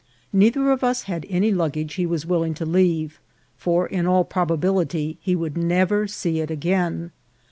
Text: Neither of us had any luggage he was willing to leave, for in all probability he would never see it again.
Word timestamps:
Neither 0.33 0.71
of 0.71 0.83
us 0.83 1.03
had 1.03 1.27
any 1.29 1.51
luggage 1.51 1.93
he 1.93 2.07
was 2.07 2.25
willing 2.25 2.55
to 2.55 2.65
leave, 2.65 3.19
for 3.55 3.85
in 3.85 4.07
all 4.07 4.23
probability 4.25 5.19
he 5.21 5.35
would 5.35 5.55
never 5.55 6.07
see 6.07 6.39
it 6.39 6.49
again. 6.49 7.11